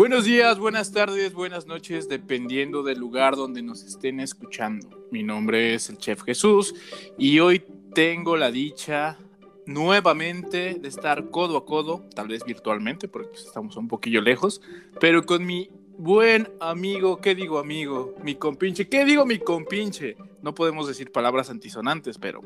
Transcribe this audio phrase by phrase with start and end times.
[0.00, 5.06] Buenos días, buenas tardes, buenas noches, dependiendo del lugar donde nos estén escuchando.
[5.10, 6.74] Mi nombre es el Chef Jesús
[7.18, 7.62] y hoy
[7.94, 9.18] tengo la dicha
[9.66, 14.62] nuevamente de estar codo a codo, tal vez virtualmente, porque pues, estamos un poquillo lejos,
[15.00, 15.68] pero con mi
[15.98, 18.14] buen amigo, ¿qué digo amigo?
[18.24, 20.16] Mi compinche, ¿qué digo mi compinche?
[20.40, 22.40] No podemos decir palabras antisonantes, pero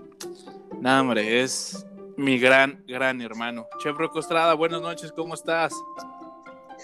[0.80, 1.86] nada, hombre, es
[2.16, 3.68] mi gran, gran hermano.
[3.80, 5.72] Chef Rocostrada, buenas noches, ¿cómo estás?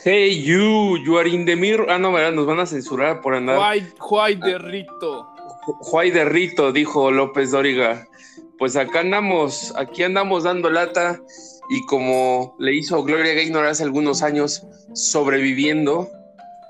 [0.03, 1.91] Hey, you, you are in the mirror.
[1.91, 2.33] Ah, no, ¿verdad?
[2.33, 3.59] Nos van a censurar por andar.
[3.99, 5.29] Juay, de Rito.
[5.81, 8.09] Juay de Rito, dijo López Dóriga.
[8.59, 11.21] Pues acá andamos, aquí andamos dando lata
[11.69, 16.09] y como le hizo Gloria Gaynor hace algunos años, sobreviviendo,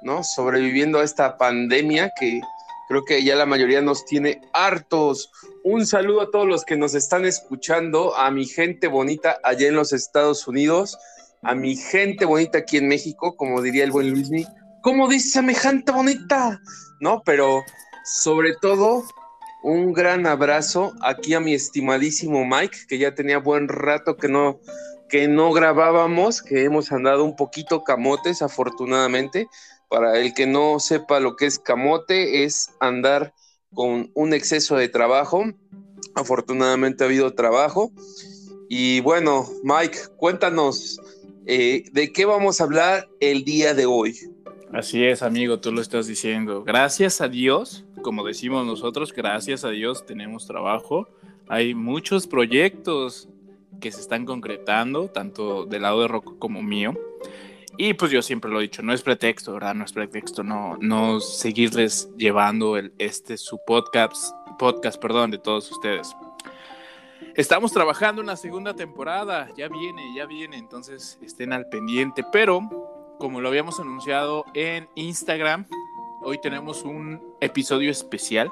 [0.03, 0.25] ¿no?
[0.25, 2.41] Sobreviviendo a esta pandemia que
[2.89, 5.31] creo que ya la mayoría nos tiene hartos.
[5.63, 9.77] Un saludo a todos los que nos están escuchando, a mi gente bonita allá en
[9.77, 10.99] los Estados Unidos
[11.43, 14.47] a mi gente bonita aquí en México, como diría el buen Luismi.
[14.83, 16.61] ¿Cómo dice gente bonita?
[17.01, 17.23] ¿No?
[17.25, 17.63] Pero
[18.05, 19.05] sobre todo,
[19.63, 24.61] un gran abrazo aquí a mi estimadísimo Mike, que ya tenía buen rato que no,
[25.09, 29.49] que no grabábamos, que hemos andado un poquito camotes, afortunadamente.
[29.89, 33.35] Para el que no sepa lo que es camote, es andar
[33.75, 35.45] con un exceso de trabajo.
[36.15, 37.91] Afortunadamente ha habido trabajo.
[38.69, 41.01] Y bueno, Mike, cuéntanos
[41.53, 44.17] eh, ¿de qué vamos a hablar el día de hoy?
[44.73, 46.63] Así es, amigo, tú lo estás diciendo.
[46.63, 51.09] Gracias a Dios, como decimos nosotros, gracias a Dios tenemos trabajo.
[51.49, 53.29] Hay muchos proyectos
[53.81, 56.95] que se están concretando, tanto del lado de Rocco como mío.
[57.77, 59.75] Y pues yo siempre lo he dicho, no es pretexto, ¿verdad?
[59.75, 65.69] No es pretexto no, no seguirles llevando el, este su podcast, podcast, perdón, de todos
[65.73, 66.15] ustedes.
[67.35, 73.41] Estamos trabajando una segunda temporada, ya viene, ya viene, entonces estén al pendiente, pero como
[73.41, 75.67] lo habíamos anunciado en Instagram,
[76.23, 78.51] hoy tenemos un episodio especial,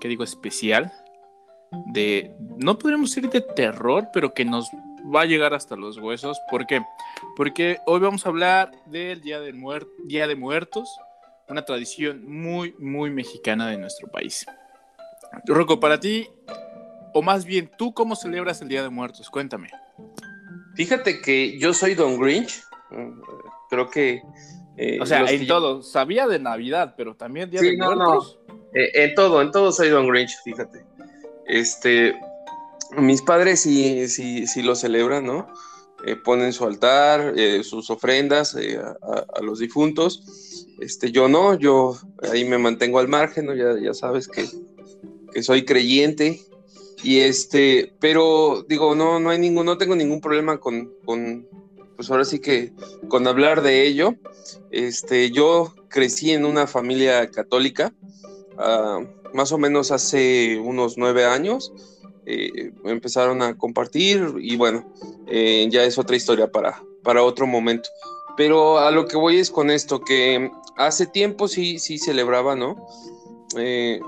[0.00, 0.92] ¿qué digo especial?
[1.92, 4.68] De, no podríamos decir de terror, pero que nos
[5.14, 6.38] va a llegar hasta los huesos.
[6.50, 6.82] ¿Por qué?
[7.36, 9.52] Porque hoy vamos a hablar del Día de,
[10.04, 10.88] Día de Muertos,
[11.48, 14.46] una tradición muy, muy mexicana de nuestro país.
[15.44, 16.28] Rocco, para ti,
[17.16, 19.30] o más bien, ¿tú cómo celebras el Día de Muertos?
[19.30, 19.70] Cuéntame.
[20.74, 22.62] Fíjate que yo soy Don Grinch.
[22.90, 23.22] Mm,
[23.70, 24.20] creo que.
[24.76, 25.82] Eh, o sea, en todo.
[25.82, 28.38] Sabía de Navidad, pero también Día de Muertos.
[28.74, 30.84] Eh, en todo, en todo soy Don Grinch, fíjate.
[31.46, 32.14] Este.
[32.98, 35.48] Mis padres sí, sí, sí lo celebran, ¿no?
[36.04, 40.66] Eh, ponen su altar, sus ofrendas a, los difuntos.
[40.80, 41.96] Este, yo no, yo
[42.30, 43.54] ahí me mantengo al margen, ¿no?
[43.54, 44.44] Ya, ya sabes que,
[45.32, 46.45] que soy creyente
[47.06, 51.46] y este, pero digo, no, no hay ningún, no tengo ningún problema con, con,
[51.94, 52.72] pues ahora sí que
[53.06, 54.16] con hablar de ello.
[54.72, 57.94] Este, yo crecí en una familia católica,
[58.58, 61.72] ah, más o menos hace unos nueve años.
[62.26, 64.84] Eh, empezaron a compartir y bueno,
[65.28, 67.88] eh, ya es otra historia para, para otro momento.
[68.36, 72.84] Pero a lo que voy es con esto, que hace tiempo sí, sí celebraba, ¿no?
[73.56, 74.00] Eh,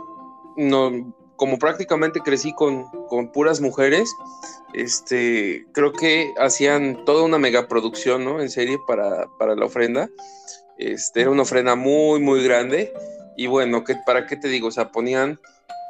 [0.56, 2.90] no, como prácticamente crecí con,
[3.32, 4.12] puras mujeres,
[4.74, 8.40] este, creo que hacían toda una megaproducción, ¿no?
[8.40, 10.10] En serie para, la ofrenda.
[10.78, 12.92] Este, era una ofrenda muy, muy grande.
[13.36, 14.68] Y bueno, ¿qué, ¿para qué te digo?
[14.68, 15.40] O sea, ponían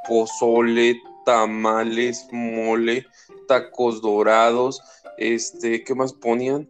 [0.07, 3.07] pozole, tamales, mole,
[3.49, 4.83] tacos dorados,
[5.17, 6.69] este, ¿qué más ponían?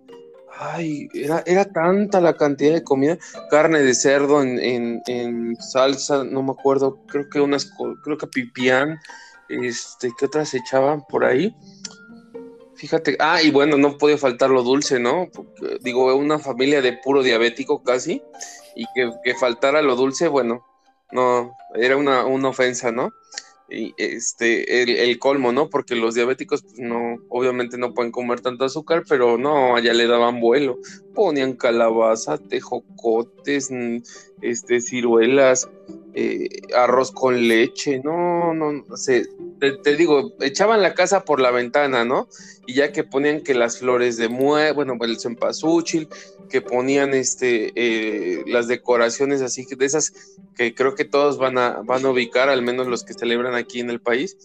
[0.61, 3.17] Ay, era, era tanta la cantidad de comida,
[3.49, 7.71] carne de cerdo en, salsa, no me acuerdo, creo que unas,
[8.03, 8.99] creo que pipián,
[9.49, 11.55] este, ¿qué otras echaban por ahí?
[12.75, 15.29] Fíjate, ah, y bueno, no puede faltar lo dulce, ¿no?
[15.33, 18.21] Porque, digo, una familia de puro diabético casi,
[18.75, 20.67] y que, que faltara lo dulce, bueno,
[21.13, 23.13] no, era una, una ofensa, ¿no?
[23.71, 25.69] Y este el, colmo, ¿no?
[25.69, 30.06] Porque los diabéticos pues, no, obviamente no pueden comer tanto azúcar, pero no, allá le
[30.06, 30.79] daban vuelo.
[31.15, 33.70] Ponían calabaza, tejocotes,
[34.41, 35.69] este, ciruelas,
[36.15, 39.26] eh, arroz con leche, no, no, se,
[39.61, 42.29] te, digo, echaban la casa por la ventana, ¿no?
[42.67, 46.09] Y ya que ponían que las flores de mue, bueno, el cempasúchil,
[46.49, 50.12] que ponían este eh, las decoraciones así de esas
[50.56, 53.81] que creo que todos van a van a ubicar, al menos los que celebran aquí
[53.81, 54.37] en el país,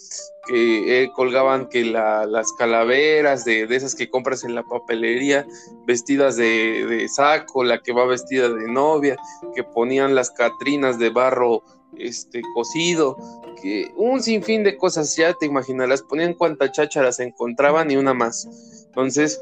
[0.48, 5.48] que eh, colgaban que las calaveras de, esas que compras en la papelería,
[5.88, 9.16] vestidas de, de saco, la que va vestida de novia,
[9.56, 11.64] que ponían las catrinas de barro
[11.98, 13.18] este cocido,
[13.62, 18.48] que un sinfín de cosas, ya te imaginarás, ponían cuantas chácharas encontraban y una más.
[18.88, 19.42] Entonces,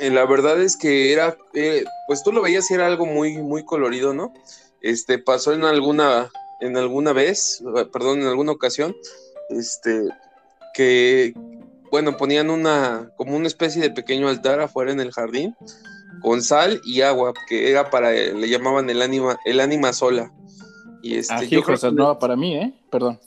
[0.00, 3.36] eh, la verdad es que era, eh, pues tú lo veías y era algo muy,
[3.38, 4.32] muy colorido, ¿no?
[4.80, 6.30] Este, pasó en alguna,
[6.60, 7.62] en alguna vez,
[7.92, 8.96] perdón, en alguna ocasión,
[9.50, 10.08] este,
[10.72, 11.34] que,
[11.90, 15.54] bueno, ponían una, como una especie de pequeño altar afuera en el jardín,
[16.22, 20.32] con sal y agua, que era para, le llamaban el ánima, el ánima sola.
[21.02, 22.72] Y este, ah, yo creo no, para mí, ¿eh?
[22.90, 23.20] Perdón.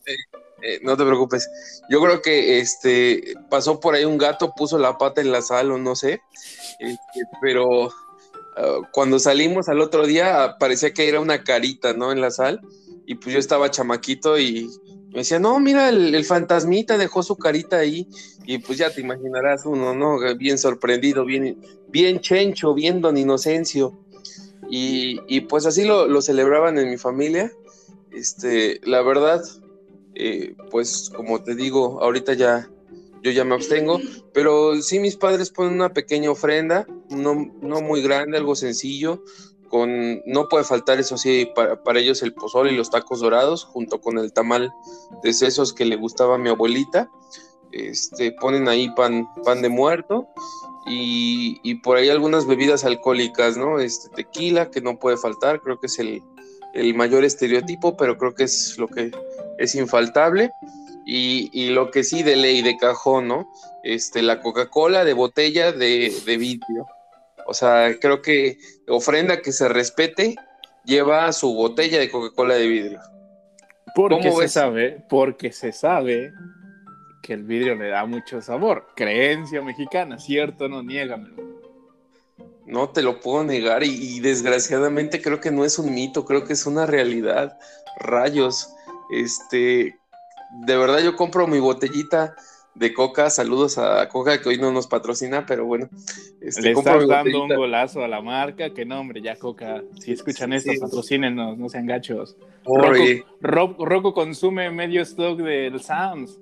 [0.63, 1.49] Eh, no te preocupes.
[1.89, 5.71] Yo creo que este pasó por ahí un gato, puso la pata en la sal
[5.71, 6.21] o no sé,
[6.79, 7.91] este, pero
[8.55, 12.13] ah, cuando salimos al otro día parecía que era una carita, ¿no?
[12.13, 12.61] En la sal
[13.05, 14.69] y pues yo estaba chamaquito y
[15.11, 18.07] me decía, no, mira, el, fantasmita dejó su carita ahí
[18.45, 20.17] y pues ya te imaginarás uno, ¿no?
[20.37, 23.93] Bien sorprendido, bien, bien chencho, bien don Inocencio.
[24.69, 27.51] Y, y pues así lo, lo, celebraban en mi familia.
[28.11, 29.43] Este, la verdad,
[30.15, 32.69] eh, pues como te digo, ahorita ya
[33.23, 33.99] yo ya me abstengo,
[34.33, 39.23] pero sí mis padres ponen una pequeña ofrenda, no, no muy grande, algo sencillo,
[39.69, 43.63] con, no puede faltar eso sí, para, para, ellos el pozole y los tacos dorados,
[43.63, 44.73] junto con el tamal
[45.23, 47.09] de sesos que le gustaba a mi abuelita,
[47.71, 50.27] este, ponen ahí pan, pan de muerto,
[50.85, 53.79] y, y, por ahí algunas bebidas alcohólicas, ¿no?
[53.79, 56.21] Este tequila, que no puede faltar, creo que es el,
[56.73, 59.11] el mayor estereotipo, pero creo que es lo que
[59.63, 60.51] es infaltable.
[61.05, 63.51] Y, lo que sí de ley, de cajón, ¿no?
[63.83, 66.87] Este, la Coca-Cola de botella de, de, vidrio.
[67.45, 68.57] O sea, creo que
[68.87, 70.35] ofrenda que se respete
[70.85, 73.01] lleva su botella de Coca-Cola de vidrio.
[73.95, 76.33] Porque se sabe, porque se sabe
[77.21, 78.87] que el vidrio le da mucho sabor.
[78.95, 80.67] Creencia mexicana, ¿cierto?
[80.67, 81.53] No, niégamelo.
[82.65, 86.53] No te lo puedo negar y, desgraciadamente creo que no es un mito, creo que
[86.53, 87.59] es una realidad.
[87.99, 88.73] Rayos,
[89.21, 89.97] este,
[90.65, 92.35] de verdad yo compro mi botellita
[92.75, 95.89] de coca, saludos a Coca que hoy no nos patrocina, pero bueno.
[96.41, 100.11] Este, Le estás dando un golazo a la marca, que no hombre, ya Coca, si
[100.11, 102.35] escuchan esto, patrocínenos, no sean gachos.
[103.41, 106.39] Rocco, consume medio stock del Sams.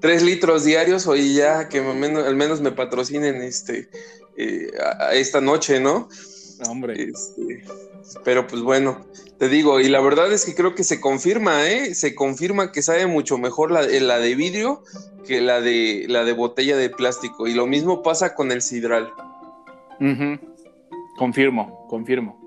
[0.00, 3.88] Tres litros diarios, hoy ya que al menos, me patrocinen este
[4.36, 4.70] eh,
[5.00, 6.08] a, esta noche, ¿no?
[6.68, 7.10] Hombre.
[7.10, 7.64] Este,
[8.24, 9.04] pero pues bueno,
[9.38, 11.94] te digo, y la verdad es que creo que se confirma, ¿eh?
[11.94, 14.82] Se confirma que sabe mucho mejor la, la de vidrio
[15.26, 17.46] que la de, la de botella de plástico.
[17.46, 19.12] Y lo mismo pasa con el sidral.
[21.16, 22.44] Confirmo, confirmo.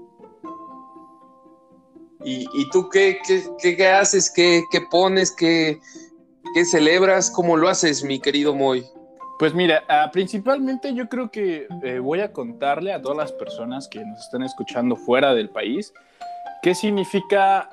[2.23, 3.19] ¿Y, tú qué,
[3.61, 4.29] qué, haces?
[4.29, 5.31] ¿Qué, pones?
[5.31, 5.79] ¿Qué,
[6.53, 7.31] ¿Qué celebras?
[7.31, 8.85] ¿Cómo lo haces, mi querido Moy?
[9.39, 13.87] Pues mira, ah, principalmente yo creo que eh, voy a contarle a todas las personas
[13.87, 15.93] que nos están escuchando fuera del país
[16.63, 17.69] qué significa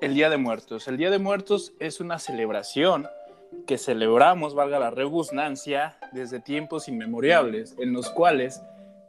[0.00, 0.86] el Día de Muertos.
[0.86, 3.08] El Día de Muertos es una celebración
[3.66, 8.62] que celebramos, valga la redundancia, desde tiempos inmemorables, en los cuales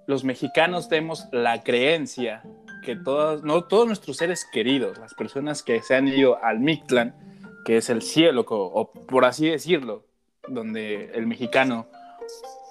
[0.08, 2.42] los mexicanos tenemos la creencia
[2.84, 7.16] que todos, no, todos nuestros seres queridos, las personas que se han ido al Mictlán,
[7.64, 10.04] que es el cielo, o por así decirlo,
[10.48, 11.88] donde el mexicano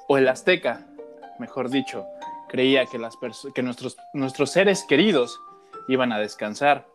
[0.08, 0.86] o el azteca,
[1.38, 2.06] mejor dicho,
[2.48, 2.98] creía que,
[4.12, 5.40] nuestros seres queridos
[5.88, 6.86] iban a descansar.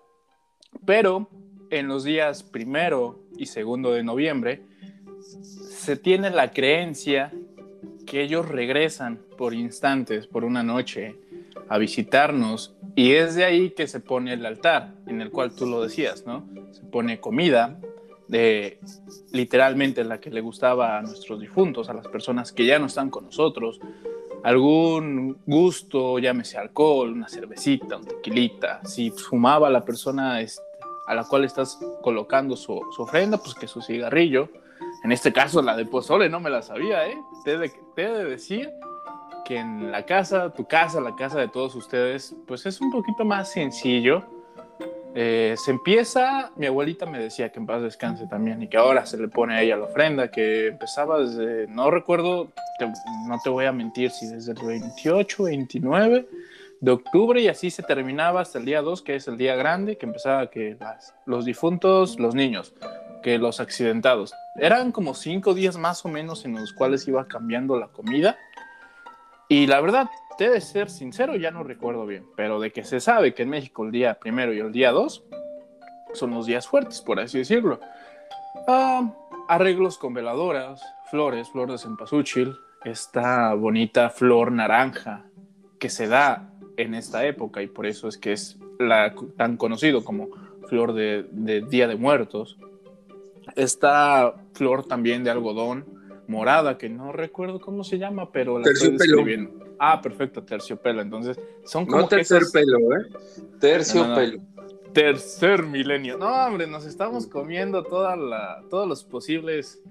[0.86, 1.30] Pero
[1.70, 4.64] en los días primero y segundo de noviembre
[5.20, 7.32] se tiene la creencia
[8.06, 11.16] que ellos regresan por instantes, por una noche,
[11.68, 15.66] a visitarnos y es de ahí que se pone el altar, en el cual tú
[15.66, 16.48] lo decías, ¿no?
[16.72, 17.80] Se pone comida,
[18.30, 18.80] de
[19.34, 23.10] literalmente la que le gustaba a nuestros difuntos, a las personas que ya no están
[23.10, 23.80] con nosotros,
[24.44, 30.62] algún gusto, llámese alcohol, una cervecita, un tequilita, si fumaba la persona este,
[31.08, 34.50] a la cual estás colocando su, ofrenda, pues que su cigarrillo,
[35.04, 37.18] en este caso la de pozole, no me la sabía, ¿eh?
[37.44, 38.70] Te de, te de decir
[39.44, 43.26] que en la casa, tu casa, la casa de todos ustedes, pues es un poquito
[43.26, 44.24] más sencillo,
[45.16, 49.06] eh, se empieza, mi abuelita me decía que en paz descanse también y que ahora
[49.06, 52.50] se le pone a ella la ofrenda, que empezaba desde, no recuerdo,
[53.28, 56.28] no te voy a mentir, si desde el 28, 29
[56.82, 59.98] de octubre y así se terminaba hasta el día 2, que es el día grande,
[59.98, 60.78] que empezaba que
[61.26, 62.74] los difuntos, los niños,
[63.22, 64.34] que los accidentados.
[64.56, 68.38] Eran como cinco días más o menos en los cuales iba cambiando la comida.
[69.50, 70.08] Y la verdad,
[70.48, 73.84] de ser sincero, ya no recuerdo bien, pero de que se sabe que en México
[73.84, 75.26] el día primero y el día dos
[76.14, 77.80] son los días fuertes, por así decirlo.
[78.68, 79.14] Ah,
[79.48, 82.56] arreglos con veladoras, flores, flor de cempasúchil,
[82.86, 85.26] esta bonita flor naranja
[85.80, 90.06] que se da en esta época y por eso es que es la, tan conocido
[90.06, 90.30] como
[90.68, 91.26] flor de,
[91.70, 92.58] Día de Muertos.
[93.56, 95.86] Esta flor también de algón
[96.28, 101.02] morada que no recuerdo cómo se llama, pero la estoy describiendo Ah, perfecto, terciopelo.
[101.02, 102.02] Entonces, son como.
[102.02, 103.06] No tercer pelo, ¿eh?
[103.60, 104.42] Terciopelo.
[104.94, 106.18] Tercer milenio.
[106.18, 109.82] No, hombre, nos estamos comiendo toda la, todos los posibles.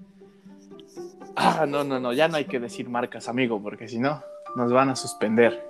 [1.35, 4.21] Ah, no, no, no, ya no hay que decir marcas, amigo, porque si no,
[4.55, 5.65] nos van a suspender.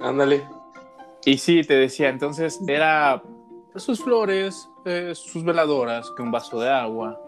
[0.00, 0.46] Ándale.
[1.24, 3.22] Y sí, te decía, entonces era
[3.76, 7.20] sus flores, eh, sus veladoras, que un vaso de agua.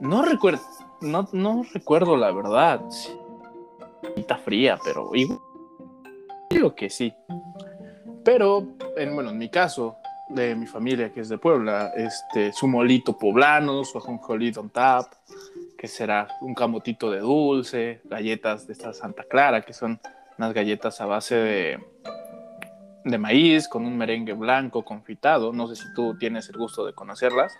[0.00, 0.62] No recuerdo,
[1.00, 2.80] no, no recuerdo la verdad.
[4.16, 5.40] Está fría, pero igual.
[6.50, 7.12] Digo que sí.
[8.24, 9.96] Pero, en, bueno, en mi caso,
[10.28, 15.12] de mi familia, que es de Puebla, este, su molito poblano, su ajonjolito on tap,
[15.76, 20.00] que será un camotito de dulce, galletas de esta Santa Clara, que son
[20.36, 21.78] unas galletas a base de,
[23.04, 25.52] de maíz con un merengue blanco confitado.
[25.52, 27.56] No sé si tú tienes el gusto de conocerlas.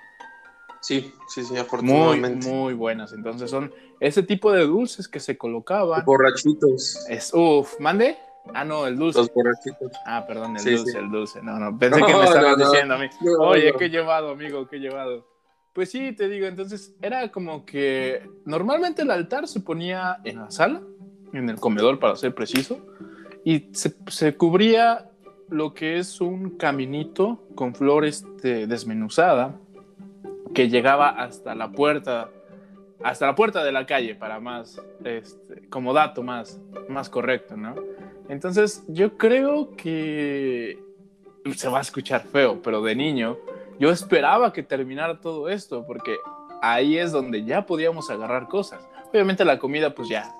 [0.80, 2.46] Sí, sí, sí, afortunadamente.
[2.46, 3.12] Muy, muy buenas.
[3.12, 6.04] Entonces son ese tipo de dulces que se colocaban.
[6.04, 7.06] Borrachitos.
[7.08, 8.16] Es, uff, mande.
[8.54, 9.18] Ah, no, el dulce.
[9.18, 9.92] Los borrachitos.
[10.06, 11.42] Ah, perdón, el dulce, el dulce.
[11.42, 13.08] No, no, pensé que me estabas diciendo a mí.
[13.40, 15.26] Oye, qué llevado, amigo, qué llevado.
[15.72, 20.50] Pues sí, te digo, entonces era como que normalmente el altar se ponía en la
[20.50, 20.82] sala,
[21.32, 22.80] en el comedor para ser preciso,
[23.44, 25.08] y se, se cubría
[25.50, 29.54] lo que es un caminito con flores de, desmenuzada
[30.54, 32.30] que llegaba hasta la puerta
[33.02, 37.74] hasta la puerta de la calle para más este, como dato más más correcto no
[38.28, 40.82] entonces yo creo que
[41.54, 43.38] se va a escuchar feo pero de niño
[43.78, 46.16] yo esperaba que terminara todo esto porque
[46.60, 48.86] ahí es donde ya podíamos agarrar cosas.
[49.10, 50.34] Obviamente la comida pues ya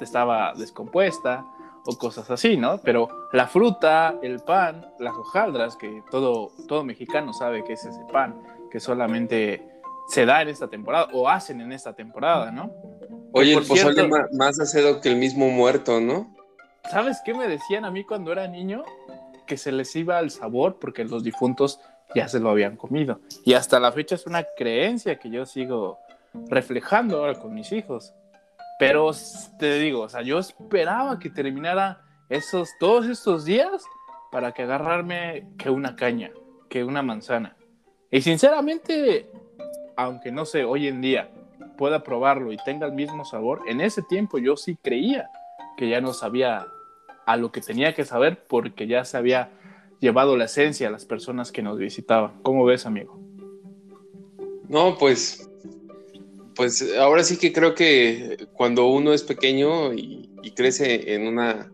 [0.00, 1.44] estaba descompuesta
[1.90, 2.78] o cosas así, ¿no?
[2.84, 8.04] Pero la fruta, el pan, las hojaldras, que todo, todo mexicano sabe que es ese
[8.12, 9.66] pan, que solamente
[10.06, 12.70] se da en esta temporada o hacen en esta temporada, ¿no?
[13.32, 16.34] Oye, el pozole más acedo que el mismo muerto, ¿no?
[16.90, 18.84] ¿Sabes qué me decían a mí cuando era niño?
[19.46, 21.80] Que se les iba el sabor porque los difuntos
[22.14, 23.20] ya se lo habían comido.
[23.46, 25.98] Y hasta la fecha es una creencia que yo sigo
[26.50, 28.12] reflejando ahora con mis hijos.
[28.78, 29.10] Pero
[29.58, 33.84] te digo, o sea, yo esperaba que terminara esos, todos estos días
[34.30, 36.30] para que agarrarme que una caña,
[36.68, 37.56] que una manzana.
[38.10, 39.30] Y sinceramente,
[39.96, 41.30] aunque no sé, hoy en día
[41.76, 45.30] pueda probarlo y tenga el mismo sabor, en ese tiempo yo sí creía
[45.76, 46.66] que ya no sabía
[47.26, 49.50] a lo que tenía que saber porque ya se había
[50.00, 52.40] llevado la esencia a las personas que nos visitaban.
[52.42, 53.18] ¿Cómo ves, amigo?
[54.68, 55.47] No, pues
[56.58, 61.72] pues ahora sí que creo que cuando uno es pequeño y, crece en una,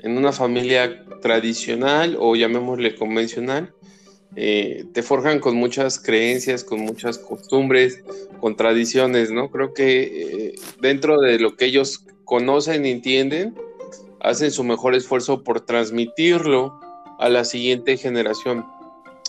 [0.00, 3.72] en una familia tradicional o llamémosle convencional,
[4.34, 8.02] eh, te forjan con muchas creencias, con muchas costumbres,
[8.40, 9.48] con tradiciones, ¿no?
[9.52, 13.54] Creo que eh, dentro de lo que ellos conocen y entienden,
[14.18, 16.80] hacen su mejor esfuerzo por transmitirlo
[17.20, 18.66] a la siguiente generación.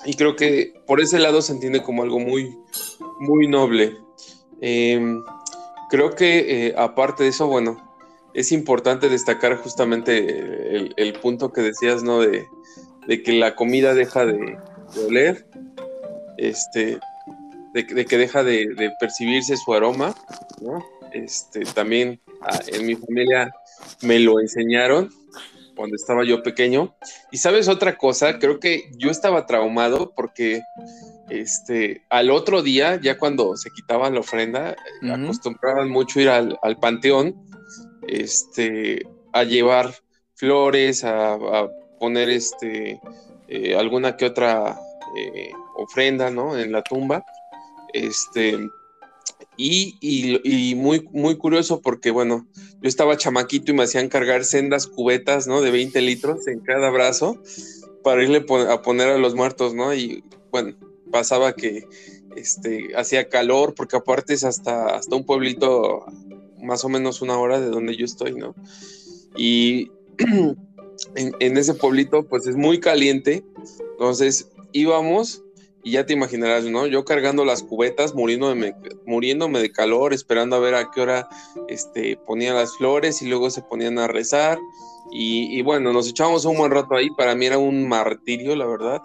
[0.08, 2.58] Y creo que por ese lado se entiende como algo muy,
[3.20, 3.96] muy noble.
[4.62, 5.24] Em,
[5.90, 7.78] creo que eh, aparte de eso, bueno,
[8.34, 12.20] es importante destacar justamente el, punto que decías, ¿no?
[12.20, 12.48] De,
[13.24, 14.58] que la comida deja de,
[15.08, 15.48] oler,
[16.38, 17.00] este,
[17.74, 20.14] de, que deja de, percibirse su aroma,
[20.62, 20.86] ¿no?
[21.14, 23.52] Este, también ah, en mi familia
[24.02, 25.10] me lo enseñaron
[25.76, 26.96] cuando estaba yo pequeño.
[27.32, 30.62] Y sabes otra cosa, creo que yo estaba traumado porque
[31.30, 37.36] este, al otro día, ya cuando se quitaban la ofrenda, acostumbraban mucho ir al, panteón,
[38.08, 39.94] este, a llevar
[40.36, 41.38] flores, a,
[42.00, 43.00] poner este,
[43.48, 44.80] eh, alguna que otra
[45.18, 46.58] eh, ofrenda, ¿no?
[46.58, 47.26] En la tumba.
[47.94, 48.58] Este,
[49.58, 52.48] y, muy, muy curioso porque, bueno,
[52.82, 55.62] yo estaba chamaquito y me hacían cargar sendas cubetas, ¿no?
[55.62, 57.42] De 20 litros en cada brazo
[58.04, 59.94] para irle a poner a los muertos, ¿no?
[59.94, 60.76] Y bueno,
[61.12, 61.88] pasaba que
[62.36, 66.06] este, hacía calor porque aparte es hasta, hasta un pueblito
[66.62, 68.56] más o menos una hora de donde yo estoy, ¿no?
[69.36, 69.92] Y
[71.16, 73.44] en, ese pueblito pues es muy caliente,
[73.92, 75.44] entonces íbamos
[75.84, 76.86] y ya te imaginarás, ¿no?
[76.88, 81.30] Yo cargando las cubetas, muriéndome, muriéndome de calor, esperando a ver a qué hora
[81.70, 84.58] este, ponía las flores y luego se ponían a rezar.
[85.10, 87.10] Y, bueno, nos echábamos un buen rato ahí.
[87.12, 89.02] Para mí era un martirio, la verdad.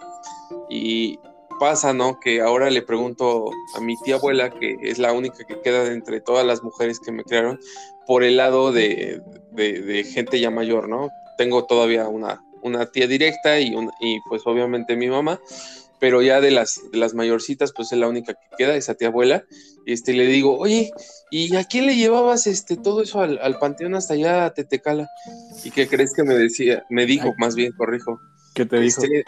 [0.68, 1.21] Y
[1.62, 2.19] pasa, ¿no?
[2.19, 5.92] Que ahora le pregunto a mi tía abuela, que es la única que queda de
[5.92, 7.61] entre todas las mujeres que me crearon,
[8.04, 11.09] por el lado de, de, gente ya mayor, ¿no?
[11.38, 15.40] Tengo todavía una, una tía directa y, y pues obviamente mi mamá
[16.00, 19.07] pero ya de las, de las mayorcitas, pues es la única que queda, esa tía
[19.07, 19.45] abuela.
[19.87, 20.90] Este, le digo, oye,
[21.31, 25.09] ¿y a quién le llevabas este, todo eso al, panteón hasta allá a Tetecala?
[25.62, 26.85] ¿Y qué crees que me decía?
[26.90, 28.21] Me dijo, más bien, corrijo.
[28.54, 29.02] ¿Qué te dijo?
[29.02, 29.25] Este,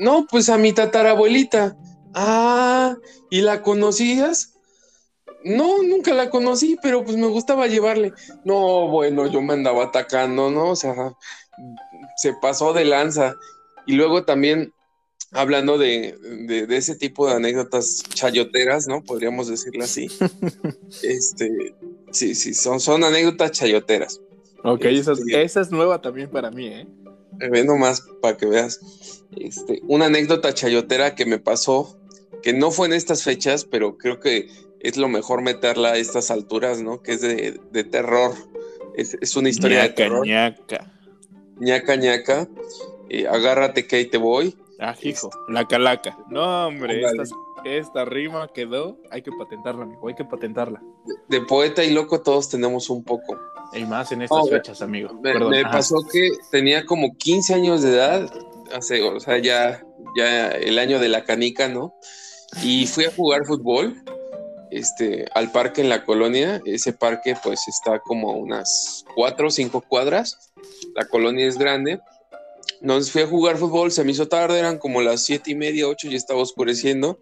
[0.00, 1.76] no, pues a mi tatarabuelita.
[2.14, 2.96] Ah,
[3.30, 4.54] ¿y la conocías?
[5.44, 8.12] No, nunca la conocí, pero pues me gustaba llevarle.
[8.44, 10.70] No, bueno, yo me andaba atacando, ¿no?
[10.70, 10.94] O sea,
[12.16, 13.34] se pasó de lanza.
[13.86, 14.72] Y luego también
[15.32, 16.16] hablando de,
[16.70, 19.02] ese tipo de anécdotas chayoteras, ¿no?
[19.02, 20.08] Podríamos decirlo así.
[21.02, 21.74] este,
[22.10, 24.20] sí, sí, son, son anécdotas chayoteras.
[24.64, 26.86] Ok, esa, es, este, esa, es, nueva también para mí, ¿eh?
[27.38, 28.80] Ve nomás para que veas.
[29.36, 31.98] Este, una anécdota chayotera que me pasó,
[32.42, 34.48] que no fue en estas fechas, pero creo que
[34.80, 37.02] es lo mejor meterla a estas alturas, ¿no?
[37.02, 38.34] Que es de, terror.
[38.94, 40.26] Es, una historia de terror.
[40.26, 40.92] ñaca.
[41.58, 42.48] ñaca, ñaca.
[43.08, 44.56] Eh, agárrate que ahí te voy.
[44.80, 46.16] Ah, hijo, la calaca.
[46.30, 47.02] No, hombre,
[47.64, 48.98] esta, rima quedó.
[49.10, 50.80] Hay que patentarla, amigo, hay que patentarla.
[51.28, 53.36] De, poeta y loco todos tenemos un poco.
[53.72, 55.14] Y más en estas fechas, amigo.
[55.20, 58.30] Me, pasó que tenía como 15 años de edad,
[58.74, 59.82] hace, o sea, ya,
[60.16, 61.94] ya el año de la canica, ¿no?
[62.62, 64.02] Y fui a jugar fútbol
[64.70, 66.62] este, al parque en la colonia.
[66.64, 70.52] Ese parque, pues, está como a unas cuatro o cinco cuadras.
[70.94, 72.00] La colonia es grande
[72.80, 75.88] entonces fui a jugar fútbol, se me hizo tarde, eran como las siete y media,
[75.88, 77.18] ocho, ya estaba oscureciendo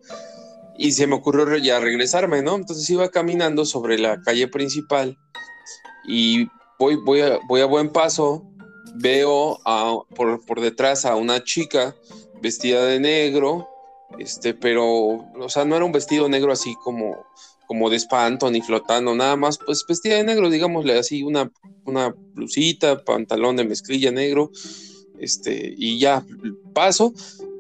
[0.77, 2.57] y se me ocurrió ya regresarme, ¿no?
[2.57, 5.17] Entonces iba caminando sobre la calle principal
[6.07, 8.45] y voy, voy, a, voy a buen paso,
[8.95, 9.59] veo
[10.15, 11.95] por, por, detrás a una chica
[12.41, 13.69] vestida de negro,
[14.19, 17.27] este, pero, o sea, no era un vestido negro así como,
[17.67, 21.51] como de espanto ni flotando, nada más, pues vestida de negro, digámosle así, una,
[21.85, 24.51] una blusita, pantalón de mezclilla negro
[25.19, 26.25] este, y ya
[26.73, 27.13] paso,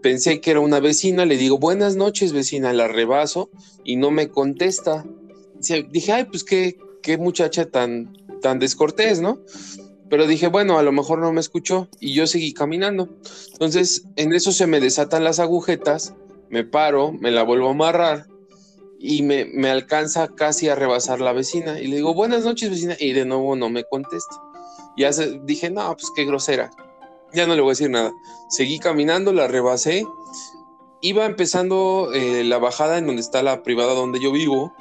[0.02, 3.50] pensé que era una vecina, le digo, buenas noches vecina, la rebaso
[3.84, 5.04] y no me contesta.
[5.90, 9.38] Dije, ay, pues qué, qué muchacha tan, tan descortés, ¿no?
[10.10, 13.08] Pero dije, bueno, a lo mejor no me escuchó y yo seguí caminando.
[13.52, 16.14] Entonces, en eso se me desatan las agujetas,
[16.50, 18.26] me paro, me la vuelvo a amarrar
[18.98, 21.80] y me, me alcanza casi a rebasar la vecina.
[21.80, 24.36] Y le digo, buenas noches, vecina, y de nuevo no me contesta.
[24.98, 25.10] Ya
[25.44, 26.70] dije, no, pues qué grosera
[27.36, 28.12] ya no le voy a decir nada.
[28.48, 30.04] Seguí caminando, la rebasé.
[31.02, 34.72] Iba empezando eh, la bajada en donde está la privada donde yo vivo.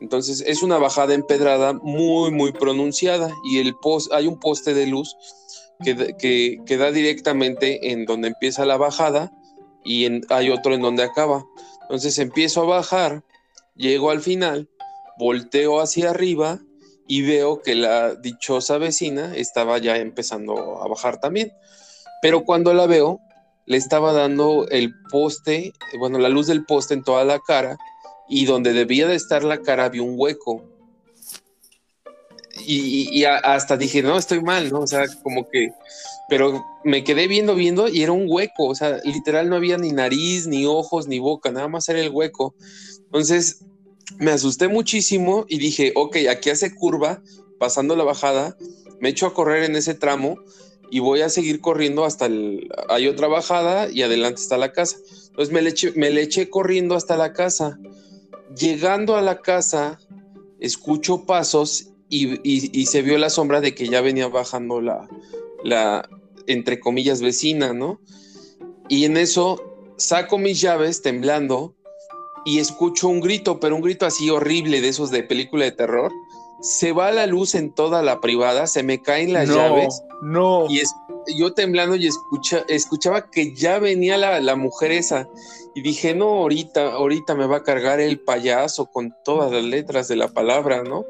[0.00, 3.74] Entonces es una bajada empedrada muy, muy pronunciada y el
[4.12, 5.16] hay un poste de luz
[5.82, 6.14] que,
[6.66, 9.32] que, da directamente en donde empieza la bajada
[9.84, 11.44] y hay otro en donde acaba.
[11.82, 13.24] Entonces empiezo a bajar,
[13.74, 14.68] llego al final,
[15.18, 16.60] volteo hacia arriba
[17.06, 21.52] y veo que la dichosa vecina estaba ya empezando a bajar también.
[22.22, 23.20] Pero cuando la veo,
[23.66, 27.76] le estaba dando el poste, bueno, la luz del poste en toda la cara
[28.28, 30.64] y donde debía de estar la cara había un hueco.
[32.66, 34.80] Y, hasta dije, no, estoy mal, ¿no?
[34.80, 35.72] O sea, como que,
[36.28, 39.92] pero me quedé viendo, viendo y era un hueco, o sea, literal no había ni
[39.92, 42.54] nariz, ni ojos, ni boca, nada más era el hueco.
[43.04, 43.64] Entonces,
[44.18, 47.22] me asusté muchísimo y dije, ok, aquí hace curva,
[47.58, 48.56] pasando la bajada,
[49.00, 50.36] me echo a correr en ese tramo
[50.90, 52.68] y voy a seguir corriendo hasta el...
[52.88, 54.96] Hay otra bajada y adelante está la casa.
[55.28, 57.78] Entonces me le me le eché corriendo hasta la casa.
[58.58, 59.98] Llegando a la casa,
[60.60, 65.06] escucho pasos y, y, se vio la sombra de que ya venía bajando la,
[65.62, 66.08] la,
[66.46, 68.00] entre comillas, vecina, ¿no?
[68.88, 69.62] Y en eso
[69.98, 71.74] saco mis llaves temblando
[72.44, 76.10] y escucho un grito, pero un grito así horrible de esos de película de terror.
[76.62, 80.02] Se va la luz en toda la privada, se me caen las llaves.
[80.22, 80.66] No.
[80.68, 80.92] Y es,
[81.36, 85.28] yo temblando y escucha, escuchaba que ya venía la, la, mujer esa.
[85.78, 90.08] Y dije, no, ahorita, ahorita me va a cargar el payaso con todas las letras
[90.08, 91.04] de la palabra, ¿no?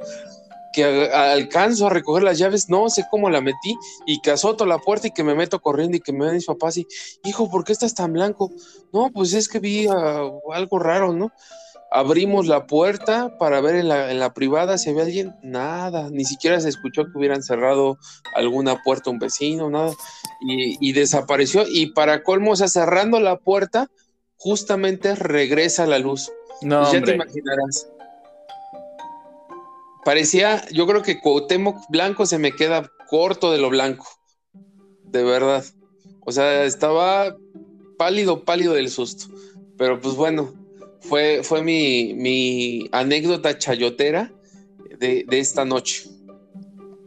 [0.75, 4.77] que alcanzo a recoger las llaves, no sé cómo la metí, y que azoto la
[4.77, 6.87] puerta y que me meto corriendo y que me ven mis papás y,
[7.25, 8.53] hijo, ¿por qué estás tan blanco?
[8.93, 11.33] No, pues es que vi ah, algo raro, ¿no?
[11.91, 16.69] Abrimos la puerta para ver en la, privada si había alguien, nada, ni siquiera se
[16.69, 17.97] escuchó que hubieran cerrado
[18.35, 19.95] alguna puerta un vecino, nada,
[20.43, 23.89] y, desapareció, y para colmo, o sea, cerrando la puerta,
[24.39, 26.33] justamente regresa la luz.
[26.63, 27.89] No, pues ya te imaginarás
[30.09, 34.07] parecía, yo creo que Cuauhtémoc Blanco se me queda corto de lo blanco,
[35.05, 35.63] de verdad.
[36.25, 37.37] O sea, estaba
[37.99, 39.27] pálido, pálido del susto.
[39.77, 40.55] Pero pues bueno,
[41.01, 44.33] fue, fue mi, anécdota chayotera
[44.99, 46.09] de, esta noche.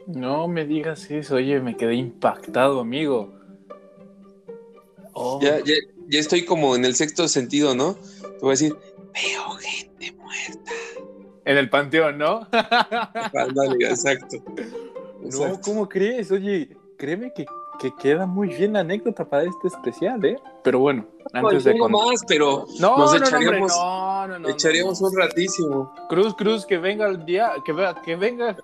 [0.06, 3.34] No me digas eso, oye, me quedé impactado, amigo.
[5.14, 5.40] Oh.
[5.42, 5.74] Ya, ya
[6.20, 7.94] estoy como en el sexto sentido, ¿no?
[8.22, 8.76] Te voy a decir,
[9.14, 10.72] veo gente muerta.
[11.46, 12.48] En el panteón, ¿no?
[13.34, 14.38] Ándale, exacto.
[15.22, 15.60] No.
[15.62, 16.32] ¿cómo crees?
[16.32, 17.46] Oye, créeme que,
[17.80, 20.38] que queda muy bien la anécdota para este especial, ¿eh?
[20.64, 21.78] Pero bueno, antes de...
[21.78, 25.08] Con- más, pero No, nos no, echaríamos, no, no, no, echaríamos no.
[25.08, 25.94] un ratísimo.
[26.10, 28.56] Cruz, Cruz, que venga el día, que, que venga.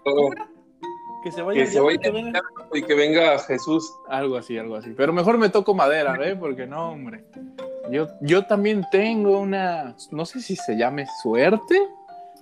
[1.28, 2.42] Que se vaya Que el se diablo, vaya que venga.
[2.74, 3.94] Y que venga Jesús.
[4.08, 4.94] Algo así, algo así.
[4.96, 6.38] Pero mejor me toco madera, ¿eh?
[6.38, 7.26] Porque no, hombre.
[7.92, 11.78] Yo, yo también tengo una, no sé si se llame suerte,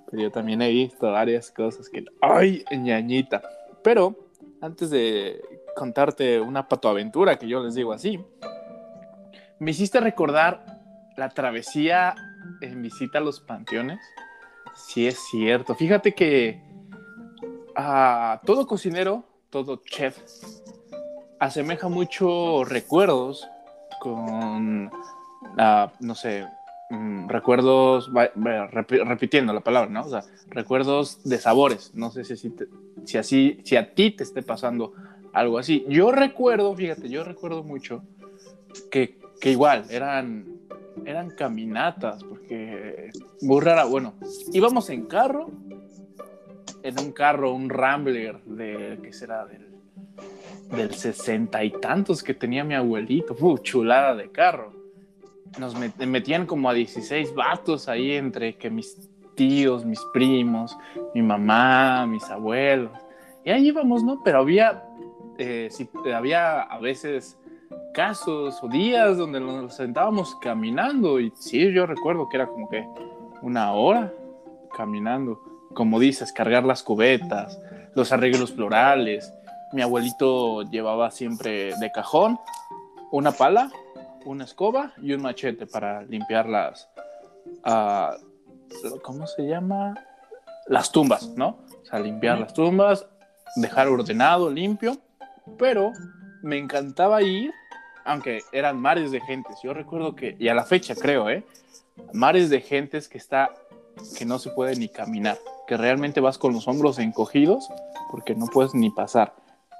[0.08, 3.42] pero yo también he visto varias cosas que, ay, ñañita.
[3.82, 4.14] Pero
[4.60, 5.40] antes de
[5.74, 8.20] contarte una patoaventura, que yo les digo así,
[9.58, 10.64] me hiciste recordar
[11.16, 12.14] la travesía
[12.60, 13.98] en visita a los panteones.
[14.76, 15.74] Sí es cierto.
[15.74, 16.65] Fíjate que
[17.76, 20.18] a todo cocinero, todo chef,
[21.38, 23.46] asemeja mucho recuerdos
[24.00, 24.90] con,
[25.58, 26.46] ah, no sé,
[26.90, 28.10] mm, recuerdos,
[28.88, 30.04] repitiendo la palabra, ¿no?
[30.06, 31.90] O sea, recuerdos de sabores.
[31.94, 32.68] No sé si, te-
[33.04, 34.92] si así, si a ti te esté pasando
[35.32, 35.84] algo así.
[35.88, 38.02] Yo recuerdo, fíjate, yo recuerdo mucho
[38.90, 40.46] que, que igual eran,
[41.04, 43.10] eran caminatas, porque
[43.42, 44.14] muy rara, bueno,
[44.52, 45.50] íbamos en carro,
[46.82, 49.44] en un carro, un Rambler de, ¿qué será?
[49.46, 49.66] Del,
[50.76, 54.72] del sesenta y tantos que tenía mi abuelito, Uf, chulada de carro.
[55.58, 60.76] Nos met- metían como a 16 vatos ahí entre que mis tíos, mis primos,
[61.14, 62.90] mi mamá, mis abuelos.
[63.44, 64.22] Y ahí íbamos, ¿no?
[64.24, 64.82] Pero había,
[65.38, 67.38] eh, sí, había a veces
[67.94, 72.84] casos o días donde nos sentábamos caminando y sí, yo recuerdo que era como que
[73.42, 74.12] una hora
[74.76, 75.40] caminando.
[75.76, 77.60] Como dices, cargar las cubetas,
[77.94, 79.30] los arreglos florales.
[79.74, 82.40] Mi abuelito llevaba siempre de cajón
[83.10, 83.70] una pala,
[84.24, 86.88] una escoba y un machete para limpiar las,
[87.62, 88.16] ah,
[89.02, 89.94] ¿cómo se llama?
[90.66, 91.58] Las tumbas, ¿no?
[91.82, 93.06] O sea, limpiar las tumbas,
[93.56, 94.96] dejar ordenado, limpio,
[95.58, 95.92] pero
[96.42, 97.52] me encantaba ir,
[98.06, 99.56] aunque eran mares de gentes.
[99.62, 101.44] Yo recuerdo que, y a la fecha creo, ¿eh?
[102.14, 103.50] Mares de gentes que está,
[104.16, 105.36] que no se puede ni caminar,
[105.66, 107.68] que realmente vas con los hombros encogidos
[108.10, 109.34] porque no puedes ni pasar.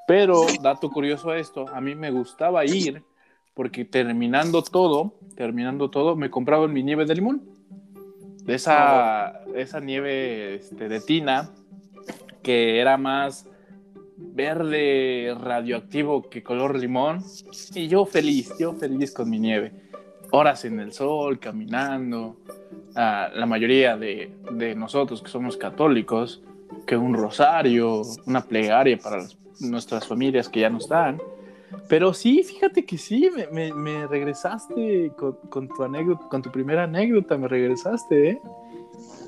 [0.07, 3.03] Pero, dato curioso a esto, a mí me gustaba ir
[3.55, 7.43] porque terminando todo, terminando todo, me compraba mi nieve de limón.
[8.45, 11.51] De esa, esa nieve este, de tina
[12.43, 13.49] que era más
[14.17, 17.25] verde radioactivo que color limón.
[17.75, 19.73] Y yo feliz, yo feliz con mi nieve.
[20.31, 22.37] Horas en el sol, caminando.
[22.97, 26.43] La mayoría de, de nosotros que somos católicos,
[26.87, 31.21] que un rosario, una plegaria para las- nuestras familias que ya no están.
[31.89, 36.51] Pero sí, fíjate que sí, me, me- me regresaste con, con tu anécdota, con tu
[36.51, 38.41] primera anécdota, me regresaste, ¿eh?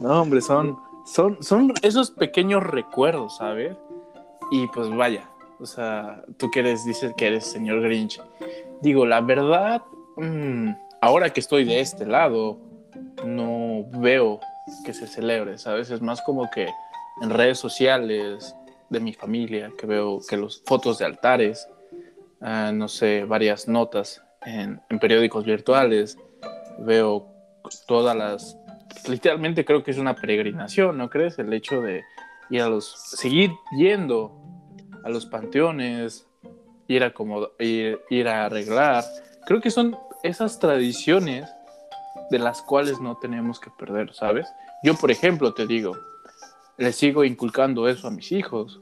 [0.01, 3.77] No, hombre, son, son, son esos pequeños recuerdos, ¿sabes?
[4.51, 5.29] Y pues vaya,
[5.61, 8.21] o sea, tú que eres, dices que eres señor Grinch.
[8.81, 9.83] Digo, la verdad,
[10.17, 10.71] mm,
[11.03, 12.59] ahora que estoy de este lado,
[13.25, 14.41] no veo
[14.85, 15.91] que se celebre, ¿sabes?
[15.91, 16.69] Es más como que
[17.21, 18.55] en redes sociales
[18.91, 21.69] de mi familia, que veo que los fotos de altares,
[22.41, 26.19] ah, no sé, varias notas en, periódicos virtuales,
[26.81, 27.27] veo
[27.87, 28.57] todas las,
[29.09, 31.39] literalmente creo que es una peregrinación, ¿no crees?
[31.39, 32.05] El hecho de
[32.51, 34.33] ir a los, seguir yendo
[35.05, 36.27] a los panteones,
[36.87, 37.13] ir a
[37.59, 39.05] ir a arreglar,
[39.47, 41.49] creo que son esas tradiciones
[42.31, 44.47] de las cuales no tenemos que perder, ¿sabes?
[44.83, 45.97] Yo, por ejemplo, te digo,
[46.77, 48.81] le sigo inculcando eso a mis hijos.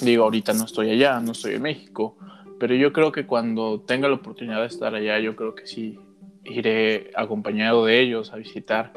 [0.00, 2.16] Digo, ahorita no estoy allá, no estoy en México,
[2.58, 5.98] pero yo creo que cuando tenga la oportunidad de estar allá, yo creo que sí
[6.44, 8.92] iré acompañado de ellos a visitar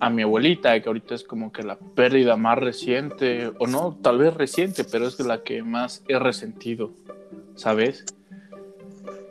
[0.00, 4.18] a mi abuelita, que ahorita es como que la pérdida más reciente, o no, tal
[4.18, 6.90] vez reciente, pero es la que más he resentido,
[7.54, 8.04] ¿sabes?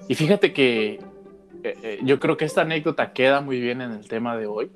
[0.07, 0.99] Y fíjate que
[1.63, 4.71] eh, eh, yo creo que esta anécdota queda muy bien en el tema de hoy,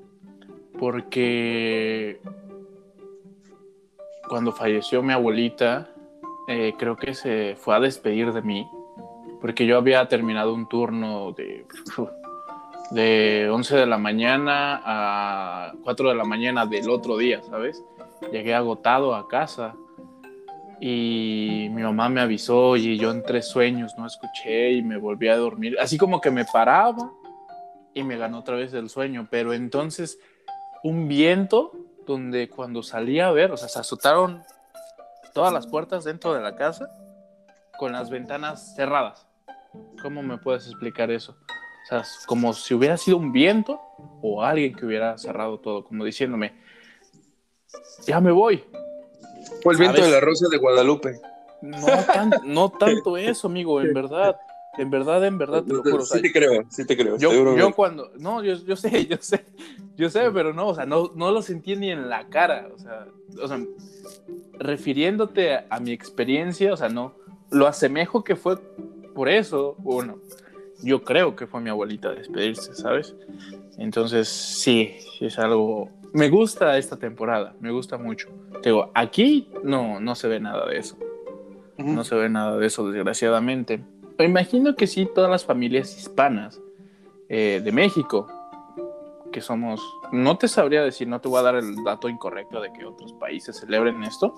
[0.78, 2.20] porque
[4.28, 5.90] cuando falleció mi abuelita,
[6.48, 8.68] eh, creo que se fue a despedir de mí,
[9.42, 11.66] porque yo había terminado un turno de,
[12.92, 17.84] de 11 de la mañana a 4 de la mañana del otro día, ¿sabes?
[18.32, 19.76] Llegué agotado a casa
[20.80, 25.38] y mi mamá me avisó y yo entre sueños no escuché y me volví a
[25.38, 27.12] dormir, así como que me paraba
[27.94, 30.20] y me ganó otra vez el sueño, pero entonces
[30.84, 31.72] un viento
[32.06, 34.44] donde cuando salí a ver, o sea, se azotaron
[35.34, 36.90] todas las puertas dentro de la casa
[37.78, 39.28] con las ventanas cerradas.
[40.02, 41.36] ¿Cómo me puedes explicar eso?
[41.86, 43.82] O sea, como si hubiera sido un viento
[44.22, 46.54] o alguien que hubiera cerrado todo, como diciéndome,
[48.08, 48.64] ya me voy.
[49.64, 51.20] Fue el viento de la Rosa de Guadalupe.
[51.62, 51.88] No,
[52.44, 54.38] no tanto eso, amigo, en verdad.
[54.78, 56.06] En verdad, en verdad, te lo juro.
[56.06, 57.18] Sí te creo, sí te creo.
[57.18, 59.46] Yo, cuando, no, yo, yo, sé, yo sé,
[59.96, 62.78] yo sé, pero no, o sea, no, no lo sentí ni en la cara, o
[62.78, 63.08] sea,
[63.42, 63.60] o sea,
[64.60, 67.16] refiriéndote a, mi experiencia, o sea, no,
[67.52, 68.58] lo asemejo que fue
[69.14, 70.20] por eso, bueno,
[70.84, 73.16] yo creo que fue mi abuelita a despedirse, ¿sabes?
[73.78, 78.30] Entonces, sí, es algo, me gusta esta temporada, me gusta mucho.
[78.62, 80.98] Te digo, aquí no, no se ve nada de eso,
[81.78, 83.84] no se ve nada de eso, desgraciadamente.
[84.18, 86.62] Me imagino que sí, todas las familias hispanas
[87.28, 88.28] eh, de México,
[89.32, 89.82] que somos,
[90.14, 93.12] no te sabría decir, no te voy a dar el dato incorrecto de que otros
[93.14, 94.34] países celebren esto,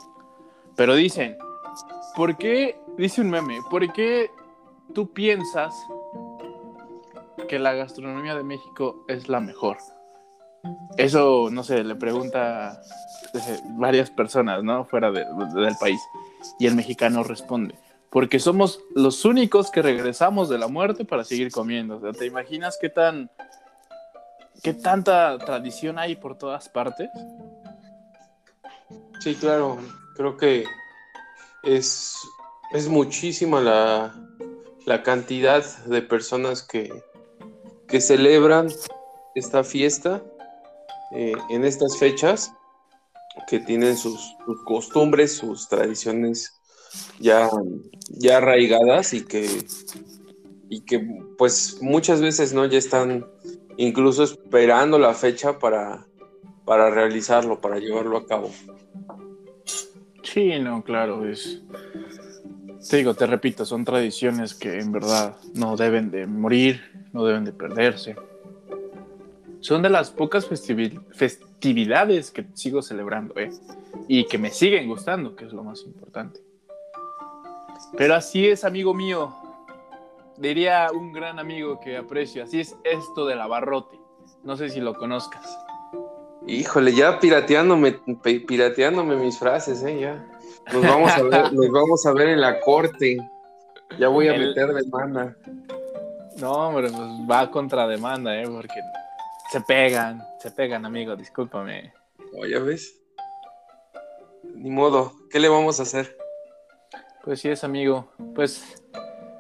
[0.76, 1.38] pero dicen,
[2.16, 4.32] ¿por qué, dice un meme, ¿por qué
[4.94, 5.76] tú piensas
[7.48, 9.78] que la gastronomía de México es la mejor?
[10.98, 12.82] Eso, no sé, le pregunta
[13.34, 14.86] eh, varias personas, ¿no?
[14.86, 16.00] Fuera del país.
[16.60, 17.76] Y el mexicano responde,
[18.10, 21.98] porque somos los únicos que regresamos de la muerte para seguir comiendo.
[21.98, 23.30] O sea, ¿te imaginas qué tan
[24.64, 27.10] qué tanta tradición hay por todas partes?
[29.20, 29.78] Sí, claro.
[30.16, 30.66] Creo que
[31.64, 32.18] es,
[32.72, 34.16] es muchísima la,
[34.86, 36.92] la cantidad de personas que,
[37.88, 38.68] que celebran
[39.36, 40.24] esta fiesta
[41.12, 42.52] eh, en estas fechas,
[43.48, 46.60] que tienen sus, sus costumbres, sus tradiciones
[47.20, 47.50] ya,
[48.10, 49.48] ya arraigadas y que,
[50.70, 53.26] y que pues muchas veces no ya están
[53.78, 56.06] incluso esperando la fecha para,
[56.66, 58.52] para realizarlo, para llevarlo a cabo.
[60.24, 61.62] Sí, no, claro, es...
[62.90, 66.82] Te digo, te repito, son tradiciones que en verdad no deben de morir,
[67.18, 68.16] no deben de perderse.
[69.60, 73.50] Son de las pocas festividades que sigo celebrando, ¿eh?
[74.08, 76.40] Y que me siguen gustando, que es lo más importante.
[77.98, 79.36] Pero así es, amigo mío.
[80.38, 82.44] Diría un gran amigo que aprecio.
[82.44, 84.00] Así es esto del abarrote.
[84.44, 85.58] No sé si lo conozcas.
[86.46, 88.00] Híjole, ya pirateándome,
[88.48, 90.00] pirateándome mis frases, ¿eh?
[90.00, 90.24] Ya.
[90.72, 93.18] Nos vamos a ver, nos vamos a ver en la corte.
[93.98, 95.36] Ya voy a meter demanda.
[96.38, 98.48] No, hombre, pues va contra demanda, ¿eh?
[98.48, 98.80] Porque
[99.52, 101.94] se pegan, se pegan, amigo, discúlpame.
[102.48, 102.96] Ya ves.
[104.44, 106.16] Ni modo, ¿qué le vamos a hacer?
[107.24, 108.08] Pues sí es, amigo.
[108.36, 108.84] Pues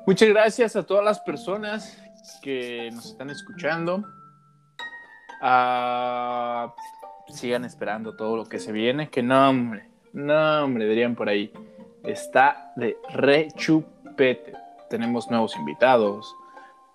[0.06, 2.02] muchas gracias a todas las personas
[2.42, 4.04] que nos están escuchando.
[5.42, 6.74] Ah,
[7.30, 9.10] sigan esperando todo lo que se viene.
[9.10, 11.54] Que no, hombre, no, hombre, dirían por ahí.
[12.04, 14.54] Está de rechupete.
[14.90, 16.36] Tenemos nuevos invitados.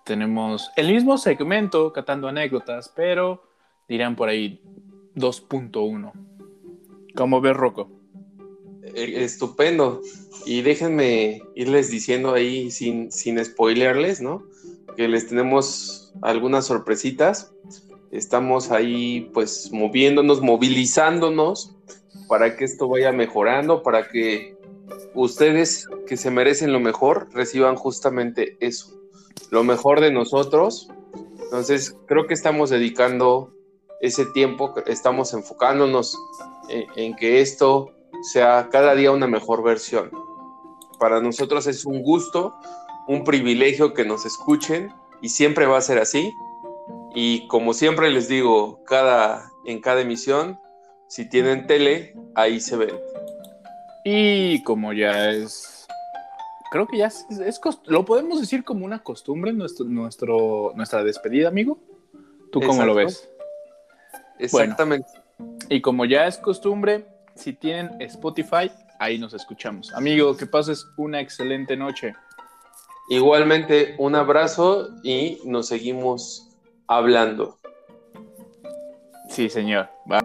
[0.03, 3.43] Tenemos el mismo segmento, catando anécdotas, pero
[3.87, 4.61] dirían por ahí
[5.15, 6.11] 2.1.
[7.15, 7.89] ¿Cómo ves, Rocco?
[8.83, 10.01] Eh, estupendo.
[10.45, 14.43] Y déjenme irles diciendo ahí sin, sin spoilerles, ¿no?
[14.97, 17.53] Que les tenemos algunas sorpresitas.
[18.11, 21.75] Estamos ahí pues moviéndonos, movilizándonos
[22.27, 24.57] para que esto vaya mejorando, para que
[25.13, 28.93] ustedes que se merecen lo mejor reciban justamente eso,
[29.53, 30.89] lo mejor de nosotros.
[31.43, 33.53] Entonces creo que estamos dedicando
[34.01, 36.17] ese tiempo, estamos enfocándonos
[36.69, 37.91] en que esto
[38.33, 40.09] sea cada día una mejor versión.
[40.99, 42.55] Para nosotros es un gusto,
[43.07, 46.33] un privilegio que nos escuchen y siempre va a ser así.
[47.13, 50.59] Y como siempre les digo, cada, en cada emisión,
[51.07, 52.95] si tienen tele, ahí se ven.
[54.03, 55.72] Y como ya es,
[56.73, 57.27] creo que ya es,
[57.85, 61.77] lo podemos decir como una costumbre nuestro, nuestro, nuestra despedida, amigo.
[62.51, 63.29] ¿Tú cómo lo ves?
[64.39, 65.07] Exactamente.
[65.69, 67.05] y como ya es costumbre,
[67.35, 69.93] si tienen Spotify, ahí nos escuchamos.
[69.93, 72.15] Amigo, que pases una excelente noche.
[73.07, 76.49] Igualmente, un abrazo y nos seguimos
[76.87, 77.59] hablando.
[79.29, 79.89] Sí, señor.
[80.07, 80.22] Bye.